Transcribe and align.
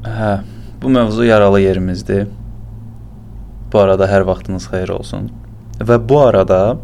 Hə, 0.00 0.38
bu 0.82 0.88
mövzu 0.88 1.24
yaralı 1.24 1.60
yerimizdir. 1.60 2.22
Bu 3.72 3.78
arada 3.78 4.06
hər 4.08 4.24
vaxtınız 4.24 4.64
xeyir 4.72 4.88
olsun. 4.94 5.26
Və 5.76 5.98
bu 6.08 6.20
arada 6.20 6.78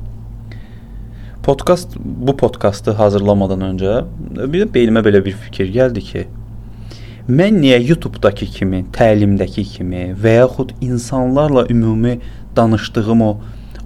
podkast 1.47 1.97
bu 1.97 2.35
podkastı 2.37 2.93
hazırlamadan 2.99 3.65
öncə 3.71 3.95
bir 4.53 4.67
beynimə 4.75 5.01
belə 5.07 5.23
bir 5.25 5.33
fikir 5.47 5.73
gəldi 5.73 6.03
ki, 6.11 6.27
mən 7.29 7.57
niyə 7.63 7.79
YouTube-dakı 7.87 8.51
kimi, 8.59 8.83
təlimdəki 8.93 9.65
kimi 9.65 10.05
və 10.13 10.37
yaxud 10.43 10.77
insanlarla 10.85 11.65
ümumi 11.73 12.19
danışdığım 12.57 13.23
o 13.23 13.33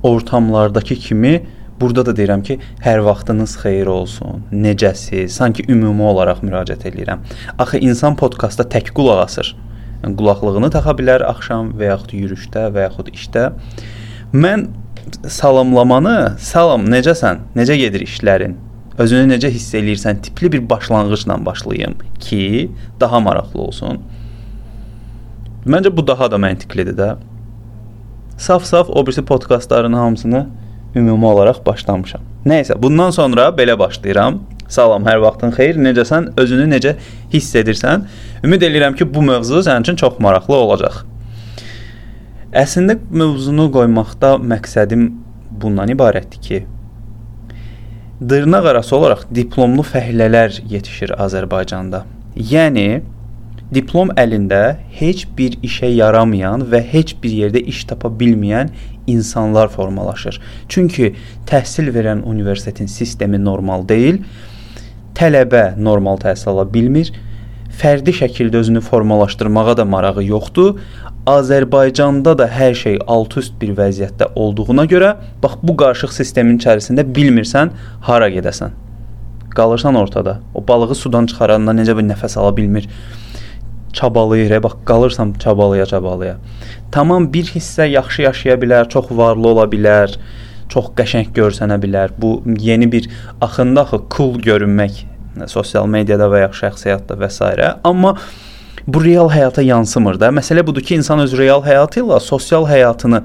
ortamlardakı 0.02 0.94
kimi 1.06 1.36
burada 1.80 2.04
da 2.06 2.14
deyirəm 2.16 2.42
ki, 2.46 2.58
hər 2.84 3.02
vaxtınız 3.06 3.56
xeyir 3.62 3.86
olsun. 3.86 4.44
Necəsiz? 4.52 5.32
Sanki 5.40 5.64
ümumi 5.68 6.02
olaraq 6.12 6.44
müraciət 6.44 6.86
edirəm. 6.92 7.24
Axı 7.58 7.80
insan 7.80 8.16
podkastda 8.20 8.68
tək 8.68 8.92
qulaq 8.96 9.24
asır 9.24 9.56
qulaqlığını 10.00 10.70
taxa 10.72 10.94
bilər 10.96 11.24
axşam 11.28 11.74
və 11.78 11.90
yaxud 11.92 12.14
yürüşdə 12.16 12.68
və 12.72 12.86
yaxud 12.88 13.10
işdə. 13.12 13.50
Mən 14.32 14.68
salamlamanı, 15.28 16.36
salam, 16.40 16.86
necəsən? 16.92 17.44
Necə 17.56 17.76
gedir 17.80 18.04
işlərin? 18.06 18.56
Özünü 19.00 19.34
necə 19.34 19.50
hiss 19.52 19.74
eləyirsən? 19.76 20.22
Tipli 20.24 20.52
bir 20.52 20.68
başlanğıcla 20.70 21.36
başlayım 21.46 21.96
ki, 22.20 22.70
daha 23.00 23.20
maraqlı 23.20 23.60
olsun. 23.60 24.00
Məncə 25.66 25.92
bu 25.96 26.06
daha 26.06 26.30
da 26.30 26.40
məntiqlidir 26.40 26.96
də. 26.96 27.10
Saf-saf 28.40 28.88
o 28.88 29.06
birisi 29.06 29.24
podkastların 29.24 29.92
hamısını 29.92 30.46
ümumi 30.96 31.26
olaraq 31.26 31.60
başlamışam. 31.66 32.24
Nəysə, 32.46 32.76
bundan 32.82 33.10
sonra 33.10 33.48
belə 33.56 33.78
başlayıram. 33.78 34.40
Salam, 34.70 35.04
hər 35.06 35.18
vaxtın 35.22 35.50
xeyir. 35.54 35.78
Necəsən? 35.82 36.30
Özünü 36.38 36.68
necə 36.70 36.94
hiss 37.32 37.54
edirsən? 37.58 38.06
Ümid 38.44 38.62
edirəm 38.62 38.94
ki, 38.98 39.06
bu 39.14 39.22
mövzu 39.26 39.64
sənin 39.66 39.86
üçün 39.86 39.98
çox 39.98 40.20
maraqlı 40.22 40.54
olacaq. 40.54 41.02
Əslində 42.54 42.96
mövzunu 43.10 43.68
qoymaqda 43.74 44.36
məqsədim 44.52 45.08
bundan 45.62 45.90
ibarətdir 45.94 46.40
ki, 46.46 46.62
dırnaq 48.28 48.66
arası 48.72 48.96
olaraq 48.96 49.26
diplomlu 49.34 49.84
fəhlələr 49.86 50.60
yetişir 50.70 51.14
Azərbaycanda. 51.18 52.04
Yəni 52.36 53.02
diplom 53.74 54.10
əlində 54.18 54.76
heç 54.98 55.26
bir 55.38 55.56
işə 55.66 55.90
yaramayan 55.94 56.66
və 56.72 56.82
heç 56.92 57.16
bir 57.22 57.34
yerdə 57.42 57.62
iş 57.72 57.84
tapa 57.90 58.08
bilməyən 58.22 58.72
insanlar 59.06 59.68
formalaşır. 59.68 60.40
Çünki 60.68 61.14
təhsil 61.46 61.90
verən 61.94 62.22
universitetin 62.26 62.90
sistemi 62.90 63.38
normal 63.44 63.88
deyil 63.88 64.24
tələbə 65.20 65.74
normal 65.76 66.20
təhsil 66.22 66.54
ala 66.54 66.66
bilmir. 66.72 67.10
Fərdi 67.80 68.12
şəkildə 68.16 68.60
özünü 68.64 68.82
formalaşdırmağa 68.84 69.76
da 69.78 69.84
marağı 69.84 70.24
yoxdur. 70.26 70.78
Azərbaycanda 71.30 72.32
da 72.38 72.46
hər 72.50 72.74
şey 72.74 72.98
alt-üst 73.06 73.58
bir 73.60 73.74
vəziyyətdə 73.76 74.30
olduğuna 74.40 74.86
görə, 74.90 75.14
bax 75.42 75.58
bu 75.62 75.76
qarışıq 75.78 76.14
sistemin 76.16 76.58
içərisində 76.58 77.04
bilmirsən 77.04 77.74
hara 78.08 78.30
gedəsən. 78.32 78.72
Qalırsan 79.54 79.94
ortada. 79.94 80.38
O 80.54 80.64
balığı 80.66 80.94
sudan 80.94 81.26
çıxaranda 81.30 81.74
necə 81.76 81.96
bir 81.98 82.06
nəfəs 82.08 82.38
ala 82.40 82.56
bilmir. 82.56 82.88
Çabalayır, 83.92 84.62
bax 84.62 84.72
qalırsam 84.86 85.32
çabalaya 85.32 85.86
çabalaya. 85.86 86.36
Tamam 86.92 87.32
bir 87.32 87.44
hissə 87.44 87.88
yaxşı 87.88 88.22
yaşaya 88.22 88.56
bilər, 88.56 88.88
çox 88.88 89.10
varlı 89.10 89.48
ola 89.48 89.64
bilər 89.70 90.14
çox 90.70 90.92
qəşəng 90.98 91.32
görsənə 91.34 91.78
bilər. 91.82 92.14
Bu 92.18 92.42
yeni 92.58 92.92
bir 92.92 93.08
axında 93.40 93.80
axı 93.86 94.00
cool 94.16 94.38
görünmək 94.38 95.04
sosial 95.50 95.86
mediada 95.86 96.28
və 96.30 96.44
ya 96.44 96.50
şəxsi 96.54 96.90
həyatda 96.90 97.18
və 97.18 97.30
s. 97.30 97.50
amma 97.84 98.16
bu 98.86 99.04
real 99.04 99.30
həyata 99.30 99.62
yansımır 99.62 100.20
da. 100.20 100.28
Məsələ 100.28 100.66
budur 100.66 100.82
ki, 100.82 100.94
insan 100.94 101.20
öz 101.20 101.36
real 101.38 101.62
həyatı 101.64 102.02
ilə 102.02 102.20
sosial 102.20 102.66
həyatını 102.68 103.22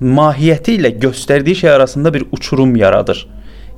mahiyyəti 0.00 0.78
ilə 0.78 0.94
göstərdiyi 1.00 1.56
şey 1.56 1.70
arasında 1.70 2.14
bir 2.14 2.24
uçurum 2.32 2.76
yaradır, 2.76 3.26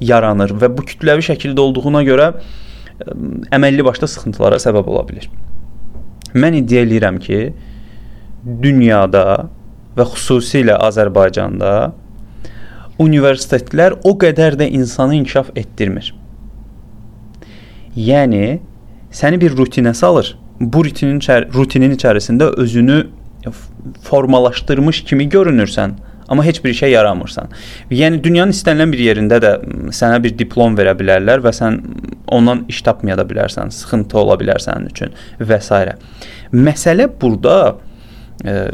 yaranır 0.00 0.54
və 0.60 0.70
bu 0.76 0.84
kütləvi 0.90 1.24
şəkildə 1.30 1.60
olduğuna 1.60 2.02
görə 2.06 2.30
əməlli 3.52 3.84
başda 3.84 4.08
sıxıntılara 4.08 4.60
səbəb 4.62 4.88
ola 4.88 5.04
bilər. 5.08 5.28
Mən 6.36 6.60
iddia 6.60 6.84
eləyirəm 6.84 7.18
ki, 7.22 7.40
dünyada 8.62 9.48
və 9.96 10.04
xüsusilə 10.12 10.76
Azərbaycanda 10.86 11.72
universitetlər 13.02 13.98
o 14.04 14.14
qədər 14.20 14.56
də 14.60 14.68
insanı 14.78 15.18
inkişaf 15.20 15.50
etdirmir. 15.56 16.12
Yəni 17.96 18.58
səni 19.16 19.40
bir 19.40 19.56
rutinə 19.56 19.94
salır. 19.96 20.34
Bu 20.60 20.84
rutinin 20.84 21.20
rutinin 21.54 21.92
içərisində 21.96 22.50
özünü 22.60 23.06
formalaşdırmış 24.02 25.02
kimi 25.04 25.28
görünürsən, 25.28 25.92
amma 26.28 26.44
heç 26.44 26.62
bir 26.64 26.74
işə 26.74 26.90
yaramırsan. 26.90 27.50
Yəni 27.90 28.22
dünyanın 28.24 28.54
istənilən 28.54 28.92
bir 28.92 29.02
yerində 29.04 29.40
də 29.42 29.52
sənə 29.94 30.20
bir 30.24 30.36
diplom 30.38 30.76
verə 30.78 30.96
bilərlər 30.98 31.44
və 31.44 31.52
sən 31.54 31.80
ondan 32.32 32.64
iş 32.68 32.82
tapmaya 32.86 33.18
da 33.18 33.26
bilərsən, 33.28 33.70
sıxıntı 33.70 34.18
ola 34.18 34.38
bilər 34.40 34.62
sənin 34.62 34.90
üçün 34.90 35.14
və 35.40 35.60
s. 35.62 35.82
Məsələ 36.52 37.08
burada 37.20 37.76
e, 38.44 38.70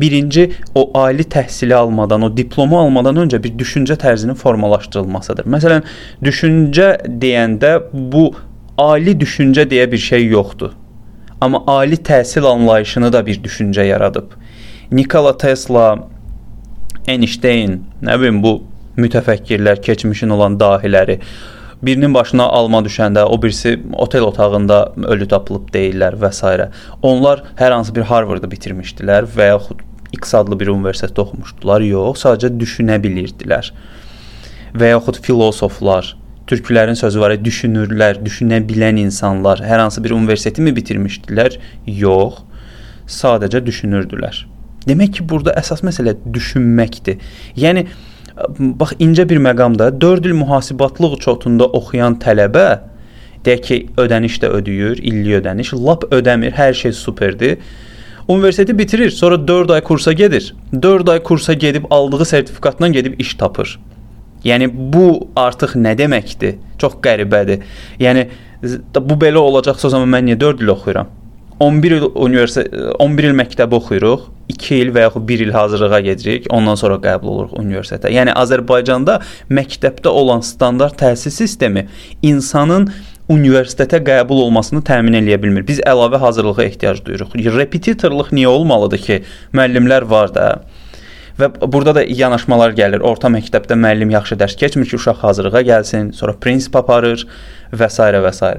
birinci 0.00 0.50
o 0.74 0.90
ali 0.98 1.22
təhsili 1.22 1.74
almadan, 1.74 2.22
o 2.22 2.36
diplomu 2.36 2.78
almadan 2.78 3.24
öncə 3.24 3.42
bir 3.42 3.56
düşüncə 3.58 3.96
tərzinin 3.98 4.38
formalaşdırılmasıdır. 4.38 5.48
Məsələn, 5.56 5.84
düşüncə 6.24 6.94
deyəndə 7.22 7.74
bu 7.92 8.30
ali 8.78 9.16
düşüncə 9.18 9.66
deyə 9.70 9.90
bir 9.92 9.98
şey 9.98 10.26
yoxdur. 10.26 10.72
Amma 11.40 11.64
ali 11.66 11.96
təhsil 11.96 12.46
anlayışını 12.46 13.12
da 13.12 13.26
bir 13.26 13.42
düşüncə 13.42 13.86
yaradıb. 13.86 14.30
Nikola 14.92 15.36
Tesla, 15.38 16.08
Einstein, 17.08 17.80
nə 17.98 18.14
bilim 18.20 18.36
bu 18.44 18.52
mütəfəkkirlər, 19.00 19.80
keçmişin 19.82 20.30
olan 20.30 20.54
dahiləri 20.60 21.16
birinin 21.82 22.14
başına 22.14 22.44
alma 22.46 22.78
düşəndə, 22.86 23.24
o 23.26 23.42
birisi 23.42 23.80
otel 23.92 24.22
otağında 24.22 24.92
ölü 25.10 25.26
tapılıb 25.28 25.72
deyirlər 25.74 26.14
və 26.22 26.30
s. 26.32 26.68
Onlar 27.02 27.42
hər 27.58 27.74
hansı 27.74 27.94
bir 27.96 28.06
Harvardı 28.06 28.46
bitirmişdilər 28.52 29.26
və 29.36 29.48
yaxud 29.48 29.82
X 30.12 30.34
adlı 30.38 30.60
bir 30.60 30.70
universitetdə 30.70 31.24
oxumuşdular. 31.24 31.82
Yox, 31.82 32.22
sadəcə 32.22 32.52
düşünə 32.60 33.00
bilirdilər. 33.02 33.72
Və 34.78 34.92
yaxud 34.92 35.18
filosoflar, 35.26 36.14
türklərin 36.46 36.94
sözü 36.94 37.20
var, 37.20 37.34
düşünürlər, 37.34 38.22
düşünə 38.22 38.62
bilən 38.68 39.02
insanlar 39.02 39.64
hər 39.66 39.82
hansı 39.82 40.04
bir 40.04 40.14
universiteti 40.14 40.62
mi 40.62 40.76
bitirmişdilər? 40.76 41.58
Yox, 41.86 42.44
sadəcə 43.10 43.64
düşünürdülər. 43.66 44.44
Demək 44.88 45.18
ki, 45.18 45.28
burada 45.28 45.54
əsas 45.60 45.84
məsələ 45.86 46.16
düşünməkdir. 46.34 47.20
Yəni 47.58 47.86
bax 48.80 48.96
incə 49.02 49.28
bir 49.28 49.38
məqamda 49.44 49.92
4 50.00 50.26
il 50.26 50.36
mühasibatlıq 50.40 51.18
çotunda 51.20 51.68
oxuyan 51.78 52.18
tələbə 52.22 52.66
deyək 53.46 53.64
ki, 53.66 53.78
ödəniş 53.98 54.40
də 54.42 54.52
ödəyir, 54.58 55.00
illik 55.02 55.42
ödəniş, 55.42 55.74
lap 55.78 56.06
ödəmir, 56.10 56.54
hər 56.56 56.74
şey 56.78 56.94
superdir 56.96 57.58
Universiteti 58.28 58.78
bitirir, 58.78 59.10
sonra 59.10 59.48
4 59.48 59.70
ay 59.70 59.80
kursa 59.80 60.12
gedir. 60.12 60.54
4 60.82 61.08
ay 61.08 61.22
kursa 61.22 61.52
gedib 61.52 61.84
aldığı 61.90 62.24
sertifikatla 62.24 62.88
gedib 62.88 63.20
iş 63.20 63.34
tapır. 63.34 63.78
Yəni 64.44 64.70
bu 64.92 65.28
artıq 65.36 65.74
nə 65.78 65.94
deməkdir? 65.98 66.58
Çox 66.78 66.94
qəribədir. 67.02 67.62
Yəni 68.00 68.28
bu 68.94 69.18
belə 69.18 69.42
olacaqsa 69.42 69.88
o 69.88 69.90
zaman 69.90 70.10
mən 70.10 70.26
niyə 70.30 70.40
4 70.40 70.62
il 70.62 70.70
oxuyuram? 70.74 71.10
11 71.60 71.90
il 71.90 72.06
universitet 72.14 72.74
11 72.98 73.24
il 73.24 73.36
məktəb 73.38 73.74
oxuyuruq, 73.74 74.24
2 74.50 74.80
il 74.82 74.90
və 74.94 75.06
yaxud 75.06 75.28
1 75.28 75.44
il 75.46 75.52
hazırlığa 75.54 76.00
gedirik, 76.08 76.46
ondan 76.50 76.78
sonra 76.78 76.98
qəbul 77.02 77.30
oluruq 77.34 77.56
universitetə. 77.60 78.10
Yəni 78.12 78.34
Azərbaycanda 78.38 79.20
məktəbdə 79.50 80.08
olan 80.08 80.42
standart 80.46 80.98
təhsil 81.00 81.34
sistemi 81.34 81.86
insanın 82.22 82.88
universitetə 83.32 84.02
qəbul 84.04 84.42
olmasını 84.46 84.82
təmin 84.84 85.20
eləyə 85.22 85.38
bilmir. 85.42 85.66
Biz 85.66 85.82
əlavə 85.88 86.20
hazırlığa 86.22 86.66
ehtiyac 86.66 87.02
duyuruq. 87.06 87.36
Repetitorluq 87.56 88.32
niyə 88.34 88.50
olmalıdır 88.50 89.04
ki, 89.06 89.20
müəllimlər 89.54 90.08
var 90.10 90.34
da. 90.34 90.48
Və 91.38 91.48
burada 91.62 91.94
da 91.96 92.04
yanaşmalar 92.04 92.74
gəlir. 92.76 93.04
Orta 93.08 93.30
məktəbdə 93.32 93.78
müəllim 93.78 94.12
yaxşı 94.12 94.36
dərs 94.42 94.58
keçmir 94.58 94.90
ki, 94.90 94.98
uşaq 95.00 95.22
hazırlığa 95.24 95.64
gəlsin, 95.70 96.12
sonra 96.18 96.36
prinsip 96.36 96.76
aparır 96.76 97.24
və 97.72 97.88
s. 97.88 98.12
və 98.26 98.32
s. 98.36 98.54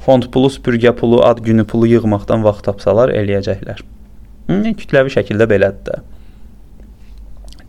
Fond 0.00 0.30
pulu, 0.32 0.48
süpürgə 0.48 0.94
pulu, 0.96 1.20
ad 1.26 1.44
günü 1.44 1.66
pulu 1.68 1.90
yığmaqdan 1.90 2.46
vaxt 2.46 2.70
tapsalar 2.70 3.12
eləyəcəklər. 3.12 3.84
Kütləvi 4.50 5.12
şəkildə 5.14 5.46
belədir 5.50 5.84
də. 5.86 6.00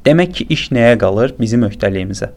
Demək 0.06 0.32
ki, 0.38 0.46
iş 0.50 0.70
nəyə 0.74 0.96
qalır? 1.02 1.36
Bizim 1.38 1.62
öhdəliyimizə. 1.68 2.32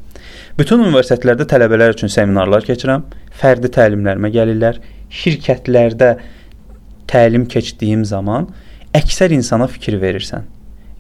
Bütün 0.59 0.83
universitetlərdə 0.85 1.47
tələbələr 1.49 1.95
üçün 1.97 2.13
seminarlar 2.13 2.67
keçirəm. 2.67 3.07
Fərdi 3.41 3.71
təlimlərimə 3.73 4.29
gəlirlər. 4.35 4.83
Şirkətlərdə 5.15 6.11
təlim 7.09 7.47
keçdiyim 7.49 8.05
zaman 8.05 8.51
əksər 8.97 9.33
insana 9.35 9.69
fikir 9.71 9.97
verirsən. 10.03 10.45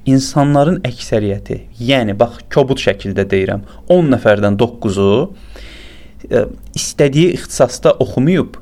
İnsanların 0.08 0.82
əksəriyyəti, 0.85 1.61
yəni 1.81 2.17
bax 2.20 2.43
kobud 2.52 2.81
şəkildə 2.81 3.25
deyirəm, 3.31 3.62
10 3.88 4.11
nəfərdən 4.12 4.58
9-u 4.61 5.06
e, 6.29 6.43
istədiyi 6.76 7.31
ixtisasda 7.38 7.94
oxumayıb. 8.05 8.61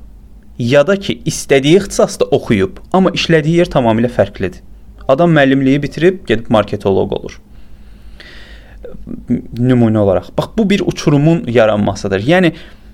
ya 0.58 0.87
da 0.87 0.96
ki, 0.96 1.23
istədiyi 1.26 1.81
ixtisasda 1.81 2.28
oxuyub, 2.31 2.78
amma 2.93 3.11
işlədiyi 3.11 3.62
yer 3.62 3.70
tamamilə 3.73 4.11
fərqlidir. 4.12 4.62
Adam 5.08 5.32
müəllimliyi 5.37 5.82
bitirib 5.82 6.22
gedib 6.26 6.50
marketoloq 6.50 7.12
olur. 7.19 7.40
Nümunə 9.58 9.99
olaraq. 9.99 10.31
Bax 10.38 10.54
bu 10.58 10.69
bir 10.70 10.82
uçurumun 10.87 11.44
yaranmasıdır. 11.46 12.20
Yəni 12.26 12.52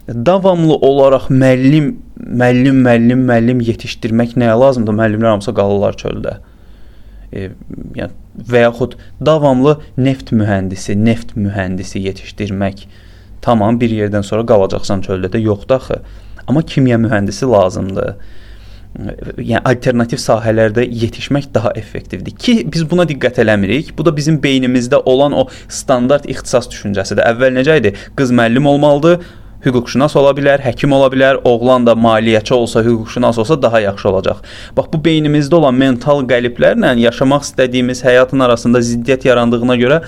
davamlı 0.09 0.75
olaraq 0.75 1.29
müəllim, 1.31 1.97
müəllim, 2.17 2.81
müəllim, 2.87 3.27
müəllim 3.29 3.61
yetişdirmək 3.65 4.37
nəyə 4.41 4.57
lazımdır? 4.61 4.97
Müəllimlər 5.01 5.37
hamısı 5.37 5.55
qalırlar 5.55 5.99
çöldə. 6.01 6.39
E, 7.33 7.51
yəni 7.99 8.13
və 8.49 8.63
yaxud 8.63 8.97
davamlı 9.25 9.79
neft 9.99 10.33
mühəndisi, 10.33 10.97
neft 11.05 11.37
mühəndisi 11.37 12.01
yetişdirmək. 12.07 12.87
Tamam, 13.43 13.81
bir 13.81 13.93
yerdən 13.93 14.25
sonra 14.27 14.47
qalacaqsan 14.47 15.05
çöldə 15.07 15.31
də 15.35 15.41
yoxdur 15.43 15.77
axı. 15.77 16.01
Amma 16.47 16.63
kimya 16.63 16.97
mühəndisi 16.99 17.51
lazımdır. 17.51 18.15
Yəni 18.99 19.61
alternativ 19.63 20.19
sahələrdə 20.19 20.83
yetişmək 20.83 21.53
daha 21.55 21.71
effektivdir. 21.79 22.35
Ki 22.35 22.55
biz 22.67 22.83
buna 22.91 23.05
diqqət 23.07 23.39
eləmirik. 23.45 23.93
Bu 23.99 24.07
da 24.07 24.15
bizim 24.17 24.41
beynimizdə 24.43 24.99
olan 25.07 25.37
o 25.39 25.45
standart 25.69 26.27
ixtisas 26.27 26.67
düşüncəsidir. 26.73 27.23
Əvvəl 27.23 27.55
necə 27.61 27.77
idi? 27.79 27.93
Qız 28.19 28.33
müəllim 28.35 28.67
olmalıdır, 28.67 29.21
hüquqşünas 29.65 30.17
ola 30.19 30.33
bilər, 30.35 30.63
həkim 30.63 30.93
ola 30.95 31.11
bilər, 31.13 31.39
oğlan 31.47 31.87
da 31.87 31.95
maliyyəçi 31.99 32.55
olsa, 32.55 32.83
hüquqşünas 32.87 33.39
olsa 33.39 33.61
daha 33.63 33.81
yaxşı 33.81 34.09
olacaq. 34.09 34.43
Bax 34.77 34.91
bu 34.93 35.03
beynimizdə 35.05 35.55
olan 35.61 35.79
mental 35.79 36.25
qəliblərlə 36.31 36.97
yaşamaq 36.99 37.47
istədiyimiz 37.47 38.03
həyatın 38.07 38.43
arasında 38.49 38.83
ziddiyyət 38.83 39.29
yarandığına 39.31 39.79
görə 39.79 40.01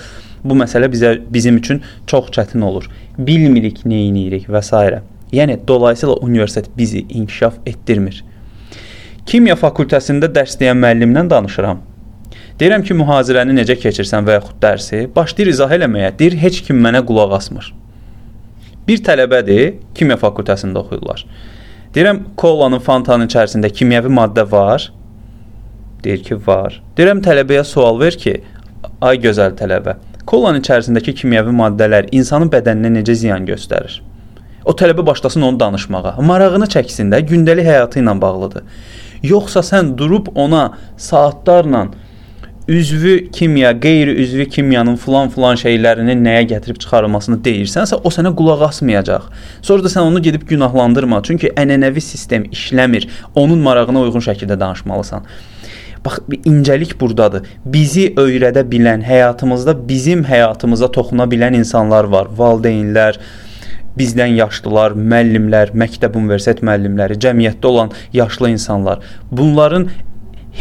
bu 0.43 0.57
məsələ 0.57 0.89
bizə 0.91 1.13
bizim 1.31 1.61
üçün 1.63 1.81
çox 2.07 2.31
çətin 2.35 2.63
olur. 2.65 2.89
Bilmirik 3.17 3.85
nə 3.85 4.03
edirik 4.09 4.49
və 4.49 4.63
s. 4.63 5.01
Yəni 5.31 5.59
dolayısıyla 5.67 6.15
universitet 6.27 6.67
bizi 6.77 7.05
inkişaf 7.09 7.53
etdirmir. 7.65 8.23
Kimya 9.29 9.55
fakültəsində 9.59 10.29
dərs 10.33 10.57
deyən 10.59 10.79
müəllimlə 10.81 11.27
danışıram. 11.29 11.81
Deyirəm 12.59 12.83
ki, 12.85 12.95
mühazirəni 12.97 13.55
necə 13.57 13.77
keçirsən 13.79 14.25
və 14.27 14.37
yaxud 14.39 14.57
dərsi, 14.61 15.05
başlayır 15.15 15.51
izah 15.53 15.71
eləməyə. 15.77 16.11
Deyir, 16.17 16.37
heç 16.41 16.61
kim 16.67 16.81
mənə 16.83 17.03
qulaq 17.05 17.33
asmır. 17.37 17.71
Bir 18.87 19.01
tələbədir, 19.05 19.75
kimya 19.97 20.17
fakültəsində 20.21 20.81
oxuyurlar. 20.81 21.25
Deyirəm, 21.95 22.21
kolanın, 22.37 22.81
fantanın 22.85 23.29
içərisində 23.29 23.71
kimyəvi 23.73 24.11
maddə 24.13 24.45
var? 24.51 24.89
Deyir 26.03 26.23
ki, 26.25 26.37
var. 26.47 26.77
Deyirəm, 26.97 27.21
tələbəyə 27.25 27.63
sual 27.67 27.99
ver 28.01 28.17
ki, 28.17 28.37
ay 29.01 29.19
gözəl 29.21 29.57
tələbə, 29.57 29.97
kolanın 30.29 30.61
içərisindəki 30.61 31.15
kimyəvi 31.21 31.53
maddələr 31.57 32.09
insanın 32.15 32.49
bədəninə 32.53 32.93
necə 32.99 33.17
ziyan 33.23 33.45
göstərir? 33.49 34.01
O 34.65 34.73
tələbə 34.77 35.05
başlasın 35.05 35.41
onu 35.41 35.59
danışmağa. 35.59 36.17
Marağını 36.21 36.69
çəksin 36.69 37.09
də, 37.13 37.23
gündəlik 37.29 37.65
həyatı 37.65 38.01
ilə 38.01 38.13
bağlıdır. 38.21 38.65
Yoxsa 39.23 39.61
sən 39.65 39.95
durub 39.97 40.31
ona 40.35 40.71
saatlarla 40.97 41.87
üzvü 42.67 43.31
kimya, 43.31 43.71
qeyri-üzvü 43.79 44.45
kimyanın 44.49 44.95
filan-filan 44.95 45.57
şeylərini 45.59 46.15
nəyə 46.21 46.43
gətirib 46.53 46.79
çıxarılmasını 46.81 47.39
deyirsənsə, 47.45 47.99
o 48.03 48.09
sənə 48.13 48.31
qulaq 48.37 48.63
asmayacaq. 48.69 49.25
Sonra 49.61 49.83
da 49.83 49.91
sən 49.91 50.07
onu 50.07 50.21
gedib 50.23 50.45
günahlandırma, 50.49 51.21
çünki 51.27 51.51
ənənəvi 51.57 52.01
sistem 52.01 52.45
işləmir. 52.53 53.09
Onun 53.35 53.59
marağına 53.65 54.05
uyğun 54.05 54.23
şəkildə 54.27 54.59
danışmalısan. 54.59 55.25
Bax, 56.05 56.21
incəlik 56.45 56.95
burdadır. 56.99 57.49
Bizi 57.65 58.07
öyrədə 58.17 58.63
bilən, 58.69 59.03
həyatımızda 59.05 59.75
bizim 59.87 60.23
həyatımıza 60.25 60.89
toxuna 60.91 61.27
bilən 61.29 61.57
insanlar 61.59 62.09
var. 62.09 62.29
Valideynlər, 62.37 63.19
bizdən 63.97 64.37
yaşlılar, 64.37 64.95
müəllimlər, 64.95 65.73
məktəb, 65.77 66.15
universitet 66.19 66.63
müəllimləri, 66.65 67.19
cəmiyyətdə 67.23 67.67
olan 67.67 67.91
yaşlı 68.13 68.53
insanlar. 68.55 69.03
Bunların 69.31 69.89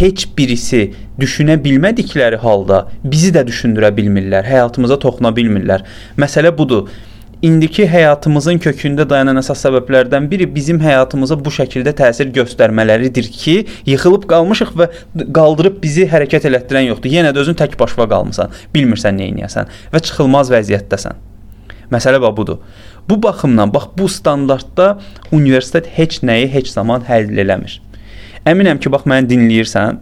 heç 0.01 0.27
birisi 0.39 0.91
düşünə 1.21 1.59
bilmədikləri 1.63 2.39
halda 2.41 2.85
bizi 3.05 3.33
də 3.35 3.45
düşündürə 3.47 3.93
bilmirlər, 3.97 4.47
həyatımıza 4.47 4.99
toxuna 5.03 5.35
bilmirlər. 5.37 5.87
Məsələ 6.19 6.53
budur. 6.57 6.91
İndiki 7.41 7.87
həyatımızın 7.89 8.59
kökündə 8.61 9.07
dayanan 9.09 9.41
əsas 9.41 9.63
səbəblərdən 9.65 10.27
biri 10.29 10.45
bizim 10.55 10.77
həyatımıza 10.83 11.39
bu 11.41 11.49
şəkildə 11.57 11.95
təsir 11.97 12.29
göstərmələridir 12.37 13.31
ki, 13.33 13.55
yıxılıb 13.89 14.27
qalmışıq 14.29 14.75
və 14.77 14.91
qaldırıb 15.39 15.79
bizi 15.81 16.05
hərəkət 16.11 16.51
elətdirən 16.51 16.91
yoxdur. 16.91 17.15
Yenə 17.15 17.33
də 17.33 17.41
özün 17.41 17.57
tək 17.57 17.79
başına 17.81 18.11
qalmısan, 18.13 18.53
bilmirsən 18.77 19.17
nə 19.17 19.31
edəsən 19.33 19.73
və 19.95 20.05
çıxılmaz 20.05 20.53
vəziyyətdəsən. 20.53 21.25
Məsələ 21.91 22.21
bax 22.23 22.37
budur. 22.37 22.61
Bu 23.11 23.23
baxımdan 23.23 23.75
bax 23.75 23.89
bu 23.99 24.09
standartda 24.09 24.99
universitet 25.33 25.87
heç 25.99 26.21
nəyi 26.23 26.47
heç 26.53 26.69
zaman 26.71 27.03
həll 27.09 27.33
eləmir. 27.43 27.81
Əminəm 28.47 28.79
ki, 28.79 28.93
bax 28.95 29.03
məni 29.11 29.27
dinləyirsən, 29.33 29.99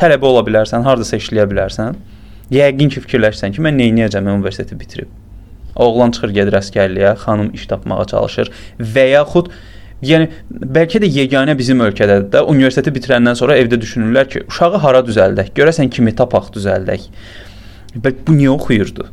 tələbə 0.00 0.26
ola 0.26 0.42
bilərsən, 0.48 0.82
hardasa 0.82 1.20
işləyə 1.22 1.46
bilərsən. 1.52 1.94
Yəqin 2.50 2.90
ki, 2.90 3.02
fikirləşsən 3.04 3.54
ki, 3.54 3.62
mən 3.62 3.78
nə 3.78 3.88
edəcəm, 3.94 4.26
mən 4.26 4.40
universiteti 4.40 4.78
bitirib. 4.80 5.12
Oğlan 5.78 6.16
çıxır 6.16 6.34
gedir 6.40 6.58
əsgərliyə, 6.58 7.14
xanım 7.22 7.52
iş 7.54 7.68
tapmağa 7.70 8.04
çalışır 8.14 8.50
və 8.82 9.10
yaxud 9.14 9.52
Yəni 9.98 10.28
bəlkə 10.74 11.00
də 11.02 11.08
yeganə 11.10 11.56
bizim 11.58 11.80
ölkədədir 11.82 12.28
də 12.30 12.44
universiteti 12.46 12.92
bitirəndən 12.94 13.34
sonra 13.38 13.56
evdə 13.58 13.80
düşünürlər 13.82 14.28
ki, 14.30 14.44
uşağı 14.46 14.78
hara 14.84 15.00
düzəldək? 15.02 15.50
Görəsən 15.56 15.90
kimi 15.90 16.14
tapaq 16.14 16.52
düzəldək. 16.54 17.08
Bəlkə 17.96 18.26
bu 18.28 18.36
niyə 18.38 18.52
oxuyurdu? 18.54 19.08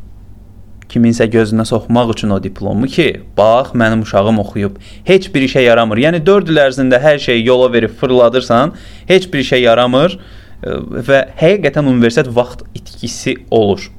Kiminsə 0.90 1.28
gözünə 1.32 1.66
soxmaq 1.66 2.14
üçün 2.14 2.34
o 2.36 2.40
diplomu 2.44 2.88
ki, 2.92 3.08
bax 3.38 3.74
mənim 3.78 4.04
uşağım 4.06 4.40
oxuyub. 4.44 4.78
Heç 5.08 5.28
bir 5.34 5.48
işə 5.48 5.66
yaramır. 5.66 6.02
Yəni 6.06 6.22
4 6.26 6.52
il 6.54 6.62
ərzində 6.66 7.02
hər 7.02 7.20
şeyi 7.22 7.46
yola 7.48 7.72
verib 7.74 7.96
fırladırsan, 8.00 8.74
heç 9.10 9.28
bir 9.34 9.44
işə 9.44 9.60
yaramır 9.64 10.18
e, 10.18 10.78
və 11.10 11.22
həqiqətən 11.42 11.90
universitet 11.92 12.32
vaxt 12.36 12.66
itkisi 12.78 13.36
olur. 13.52 13.90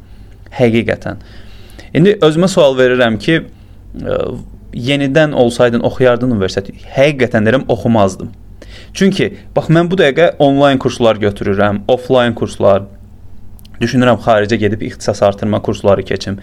Həqiqətən. 0.56 1.22
İndi 1.94 2.18
özümə 2.22 2.48
sual 2.52 2.78
verirəm 2.78 3.18
ki, 3.18 3.42
e, 3.42 4.18
yenidən 4.76 5.32
olsaydın 5.32 5.84
oxuyardın 5.88 6.34
universiteti. 6.36 6.76
Həqiqətən 6.96 7.46
deyirəm 7.46 7.64
oxumazdım. 7.72 8.32
Çünki 8.96 9.32
bax 9.56 9.70
mən 9.72 9.90
bu 9.90 9.98
dəqiqə 10.00 10.36
onlayn 10.42 10.78
kurslar 10.78 11.18
götürürəm, 11.20 11.82
offlayn 11.88 12.34
kurslar. 12.34 12.86
Düşünürəm 13.80 14.16
xaricə 14.24 14.56
gedib 14.56 14.82
ixtisas 14.86 15.22
artırma 15.22 15.60
kursları 15.62 16.02
keçim. 16.02 16.38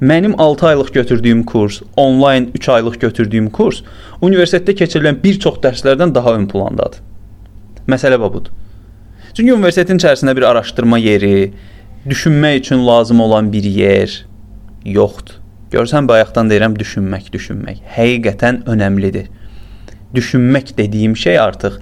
Mənim 0.00 0.34
6 0.38 0.66
aylıq 0.66 0.92
götürdüyüm 0.92 1.44
kurs, 1.44 1.80
onlayn 1.96 2.50
3 2.54 2.68
aylıq 2.68 3.00
götürdüyüm 3.00 3.50
kurs 3.50 3.80
universitetdə 4.22 4.76
keçirilən 4.78 5.18
bir 5.24 5.40
çox 5.42 5.58
dərslərdən 5.64 6.14
daha 6.14 6.34
ön 6.38 6.46
plandadır. 6.48 7.00
Məsələ 7.88 8.20
budur. 8.20 8.52
Çünki 9.34 9.54
universitetin 9.54 9.98
içərisində 9.98 10.36
bir 10.36 10.46
araşdırma 10.46 10.98
yeri, 10.98 11.52
düşünmək 12.06 12.60
üçün 12.60 12.86
lazım 12.86 13.20
olan 13.20 13.52
bir 13.52 13.64
yer 13.64 14.24
yoxdur. 14.84 15.34
Görsən 15.72 16.06
bayaqdan 16.08 16.48
deyirəm 16.48 16.78
düşünmək, 16.78 17.32
düşünmək. 17.32 17.82
Həqiqətən 17.96 18.62
önəmlidir. 18.70 19.26
Düşünmək 20.14 20.76
dediyim 20.78 21.16
şey 21.16 21.38
artıq 21.38 21.80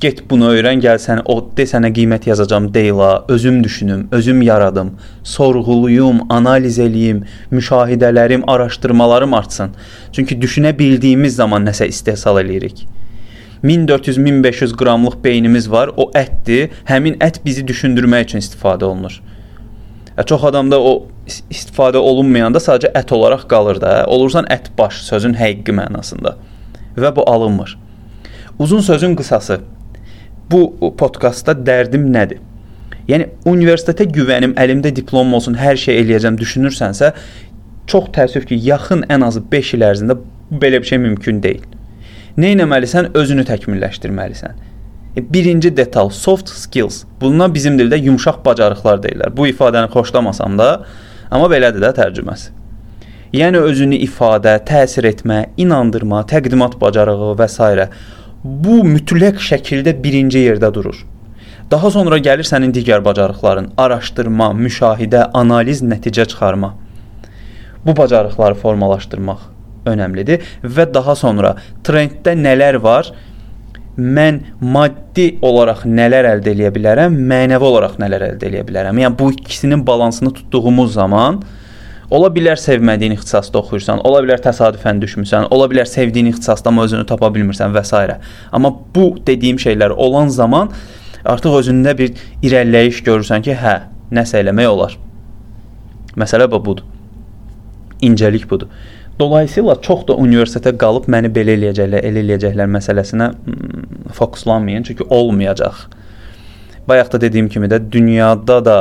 get 0.00 0.22
bunu 0.30 0.52
öyrən, 0.54 0.80
gəl 0.82 0.98
sənə 1.02 1.24
o 1.30 1.38
de 1.56 1.64
sənə 1.68 1.90
qiymət 1.94 2.28
yazacağam 2.28 2.68
deyila, 2.74 3.24
özüm 3.28 3.62
düşünüm, 3.64 4.08
özüm 4.12 4.42
yaradım, 4.42 4.92
sorğuluyum, 5.24 6.20
analiz 6.32 6.78
eləyim, 6.78 7.24
müşahidələrim, 7.50 8.44
araşdırmalarım 8.46 9.34
artsın. 9.34 9.70
Çünki 10.12 10.38
düşünə 10.38 10.72
bildiyimiz 10.78 11.36
zaman 11.36 11.66
nəsə 11.66 11.88
istehsal 11.88 12.40
eləyirik. 12.42 12.86
1400-1500 13.64 14.76
qramlıq 14.76 15.18
beynimiz 15.24 15.70
var, 15.70 15.90
o 15.96 16.10
ətdir. 16.14 16.70
Həmin 16.86 17.18
ət 17.24 17.40
bizi 17.44 17.66
düşündürmək 17.66 18.28
üçün 18.28 18.44
istifadə 18.44 18.84
olunur. 18.84 19.18
Çox 20.26 20.44
adamda 20.44 20.78
o 20.82 20.92
istifadə 21.50 21.98
olunmayanda 21.98 22.62
sadəcə 22.62 22.92
ət 22.98 23.12
olaraq 23.14 23.48
qalır 23.50 23.80
da. 23.82 24.04
Olursan 24.06 24.46
ət 24.50 24.70
baş 24.78 25.02
sözün 25.06 25.34
həqiqi 25.38 25.74
mənasında. 25.74 26.36
Və 26.98 27.10
bu 27.16 27.26
alınmır. 27.30 27.76
Uzun 28.58 28.80
sözün 28.80 29.14
qısası 29.16 29.60
bu 30.50 30.92
podkastda 30.98 31.54
dərdim 31.66 32.08
nədir? 32.14 32.40
Yəni 33.08 33.30
universitetə 33.48 34.04
güvənim, 34.12 34.52
əlimdə 34.60 34.92
diplomum 34.96 35.38
olsun, 35.38 35.56
hər 35.56 35.78
şey 35.80 36.02
eləyəcəm 36.02 36.36
düşünürsənsə, 36.40 37.14
çox 37.88 38.10
təəssüf 38.12 38.44
ki, 38.50 38.58
yaxın 38.68 39.06
ən 39.08 39.24
azı 39.24 39.40
5 39.52 39.74
il 39.78 39.84
ərzində 39.88 40.18
belə 40.52 40.82
bir 40.82 40.90
şey 40.90 41.00
mümkün 41.06 41.40
deyil. 41.44 41.64
Nə 42.38 42.52
etməlisən? 42.54 43.14
Özünü 43.16 43.46
təkmilləşdirməlisən. 43.48 44.60
E, 45.16 45.24
birinci 45.32 45.72
detal 45.76 46.12
soft 46.14 46.52
skills. 46.52 47.02
Buna 47.20 47.48
bizim 47.54 47.78
dildə 47.80 47.96
yumşaq 48.04 48.44
bacarıqlar 48.44 49.00
deyirlər. 49.02 49.32
Bu 49.36 49.48
ifadəni 49.48 49.88
xoşlamasam 49.94 50.60
da, 50.60 50.68
amma 51.30 51.48
belədir 51.50 51.82
də 51.82 51.94
tərcüməsi. 51.96 52.52
Yəni 53.32 53.60
özünü 53.60 53.98
ifadə, 54.04 54.54
təsir 54.68 55.08
etmə, 55.08 55.46
inandırma, 55.60 56.22
təqdimat 56.28 56.78
bacarığı 56.80 57.34
və 57.40 57.48
s 57.48 57.88
bu 58.44 58.80
mütləq 58.86 59.40
şəkildə 59.42 59.94
birinci 60.02 60.44
yerdə 60.46 60.72
durur. 60.74 61.04
Daha 61.70 61.90
sonra 61.90 62.18
gəlir 62.18 62.46
sənin 62.48 62.72
digər 62.72 63.04
bacarıqların: 63.04 63.72
araşdırma, 63.76 64.52
müşahidə, 64.56 65.30
analiz, 65.34 65.82
nəticə 65.82 66.26
çıxarma. 66.32 66.74
Bu 67.86 67.96
bacarıqları 67.96 68.56
formalaşdırmaq 68.62 69.46
önəmlidir 69.86 70.44
və 70.64 70.88
daha 70.94 71.14
sonra 71.16 71.56
trenddə 71.84 72.36
nələr 72.36 72.82
var? 72.82 73.12
mən 73.98 74.36
maddi 74.62 75.32
olaraq 75.42 75.82
nələr 75.90 76.28
əldə 76.36 76.52
edə 76.54 76.70
bilərəm, 76.74 77.16
mənəvi 77.30 77.66
olaraq 77.66 77.96
nələr 77.98 78.28
əldə 78.28 78.46
edə 78.46 78.60
bilərəm. 78.68 79.00
Yəni 79.02 79.18
bu 79.18 79.32
ikisinin 79.34 79.82
balansını 79.86 80.30
tutduğumuz 80.36 80.92
zaman 80.94 81.40
Ola 82.08 82.30
bilər 82.32 82.56
sevmədiyin 82.56 83.12
ixtisasda 83.18 83.58
oxuyursan, 83.60 84.00
ola 84.08 84.22
bilər 84.24 84.40
təsadüfən 84.40 85.00
düşmüsən, 85.02 85.50
ola 85.52 85.66
bilər 85.68 85.84
sevdiyin 85.88 86.30
ixtisasda 86.30 86.70
amma 86.70 86.86
özünü 86.88 87.04
tapa 87.08 87.28
bilmirsən 87.34 87.74
və 87.74 87.82
s. 87.84 88.16
Amma 88.52 88.70
bu 88.94 89.10
dediyim 89.26 89.60
şeylər 89.60 89.92
olan 89.92 90.32
zaman 90.32 90.72
artıq 91.24 91.58
özündə 91.60 91.92
bir 91.98 92.14
irəliləyiş 92.40 93.02
görürsən 93.04 93.44
ki, 93.44 93.58
hə, 93.60 93.74
nəsə 94.12 94.40
eləmək 94.40 94.70
olar. 94.70 94.96
Məsələ 96.16 96.48
budur. 96.50 96.80
İncəlik 98.00 98.48
budur. 98.50 98.72
Dolayısıyla 99.20 99.76
çox 99.82 100.06
da 100.08 100.14
universitetə 100.16 100.72
qalıb 100.78 101.10
məni 101.12 101.28
belə 101.34 101.58
eləyəcəklər, 101.58 102.04
elə 102.08 102.24
eləyəcəklər 102.24 102.68
məsələsinə 102.70 103.32
hmm, 103.34 104.12
fokuslanmayın, 104.14 104.88
çünki 104.88 105.04
olmayacaq. 105.10 105.88
Bayaq 106.88 107.12
da 107.12 107.20
dediyim 107.20 107.48
kimi 107.48 107.68
də 107.68 107.82
dünyada 107.92 108.64
da 108.64 108.76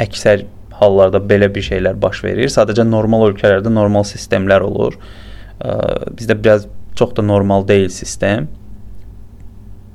əksər 0.00 0.46
hallarda 0.80 1.18
belə 1.18 1.48
bir 1.54 1.64
şeylər 1.64 1.96
baş 2.00 2.22
verir. 2.24 2.50
Sadəcə 2.52 2.84
normal 2.88 3.30
ölkələrdə 3.30 3.72
normal 3.72 4.04
sistemlər 4.08 4.64
olur. 4.66 4.96
Bizdə 6.16 6.36
biraz 6.36 6.66
çox 6.96 7.16
da 7.16 7.22
normal 7.22 7.66
deyil 7.68 7.88
sistem. 7.92 8.48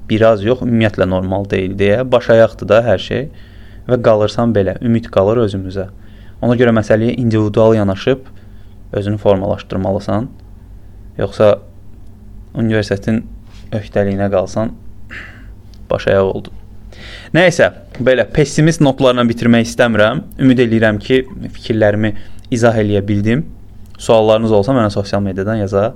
Biraz 0.09 0.43
yox, 0.43 0.61
ümumiyyətlə 0.65 1.07
normal 1.09 1.45
deyil 1.49 1.77
deyə 1.79 2.03
baş 2.11 2.29
ayaqdır 2.35 2.69
da 2.69 2.81
hər 2.85 3.01
şey 3.01 3.27
və 3.87 3.97
qalırsan 4.05 4.53
belə, 4.53 4.75
ümid 4.83 5.07
qalır 5.13 5.43
özümüzə. 5.45 5.87
Ona 6.41 6.57
görə 6.59 6.73
məsələyə 6.75 7.15
individual 7.21 7.75
yanaşıb 7.77 8.25
özünü 8.97 9.17
formalaşdırmalısan. 9.21 10.29
Yoxsa 11.21 11.53
universitetin 12.57 13.23
öhdəliyinə 13.71 14.31
qalsan 14.33 14.73
baş 15.89 16.07
ayaq 16.11 16.33
oldun. 16.33 16.60
Nəysə, 17.35 17.69
belə 18.03 18.25
pessimist 18.33 18.83
notlarla 18.83 19.25
bitirmək 19.29 19.69
istəmirəm. 19.69 20.23
Ümid 20.41 20.63
eləyirəm 20.65 20.99
ki, 21.01 21.21
fikirlərimi 21.57 22.13
izah 22.51 22.77
eləyə 22.81 23.03
bildim. 23.07 23.45
Suallarınız 24.01 24.51
olsa 24.57 24.75
mənə 24.75 24.89
sosial 24.93 25.23
mediadan 25.23 25.61
yaza 25.61 25.91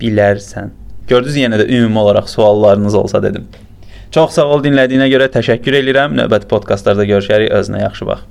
bilərsən. 0.00 0.72
Gördünüz 1.08 1.36
yenə 1.36 1.60
də 1.60 1.68
ümumi 1.68 2.00
olaraq 2.00 2.30
suallarınız 2.32 2.94
olsa 2.94 3.22
dedim. 3.22 3.46
Çox 4.14 4.36
sağ 4.38 4.46
ol 4.56 4.62
dinlədiyinə 4.64 5.10
görə 5.12 5.28
təşəkkür 5.34 5.80
edirəm. 5.82 6.14
Növbəti 6.20 6.48
podkastlarda 6.50 7.04
görüşərik. 7.08 7.52
Özünə 7.52 7.82
yaxşı 7.82 8.08
bax. 8.08 8.24